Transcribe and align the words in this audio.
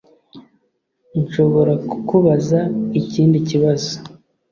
Nshobora 1.21 1.73
kukubaza 1.89 2.59
ikindi 2.99 3.37
kibazo 3.49 3.93